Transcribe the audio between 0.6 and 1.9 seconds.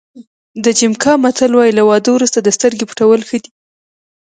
د جمیکا متل وایي له